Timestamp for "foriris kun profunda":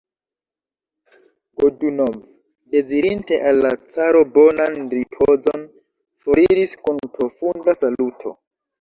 6.27-7.83